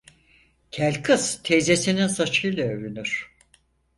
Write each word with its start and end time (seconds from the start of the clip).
Kel 0.71 1.03
kız 1.03 1.39
teyzesinin 1.43 2.07
saçıyla 2.07 2.65
övünür. 2.65 3.31